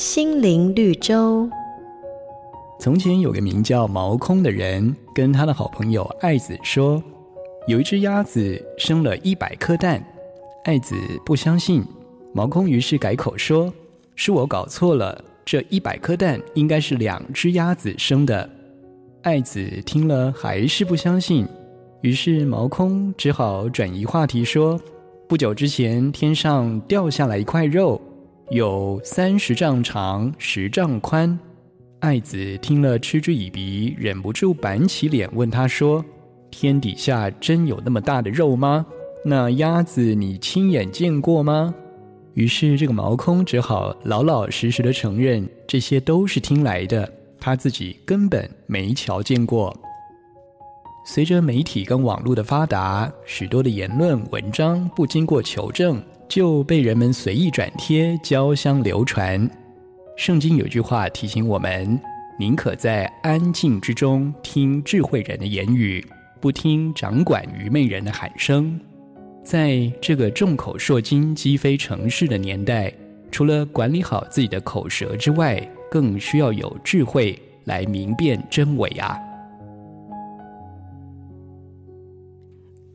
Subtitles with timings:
[0.00, 1.46] 心灵绿洲。
[2.78, 7.02] 从前有个名叫毛空的人，跟他的好朋友爱子说，
[7.66, 10.02] 有一只鸭子生了一百颗蛋。
[10.64, 11.84] 爱子不相信，
[12.32, 13.70] 毛空于是改口说
[14.16, 18.48] ：“是我搞错了，这一百颗蛋应该是两只鸭子生的。”
[19.20, 21.46] 爱子听了还是不相信，
[22.00, 24.80] 于是毛空只好转移话题说
[25.28, 28.00] ：“不久之前，天上掉下来一块肉，
[28.50, 31.38] 有三十丈长，十丈宽。”
[32.00, 36.04] 爱子听了嗤之以鼻，忍不住板起脸问他说
[36.50, 38.84] ：“天底下真有那么大的肉吗？”
[39.24, 41.72] 那鸭子你亲眼见过吗？
[42.34, 47.08] 于是这个毛空只好老老实实的承认，这些都是听来的，
[47.38, 49.76] 他自己根本没瞧见过。
[51.04, 59.50] 随着媒体跟网络的发达，许多的言论文章不经过求证就被人们随意转贴、交相流传。
[60.16, 62.00] 圣经有句话提醒我们：
[62.38, 66.02] 宁可在安静之中听智慧人的言语，
[66.40, 68.78] 不听掌管愚昧人的喊声。
[69.42, 72.92] 在这个众口铄金、积非成是的年代，
[73.32, 79.18] 除了管理好自己的口舌之外，更需要有智慧来明辨真伪啊！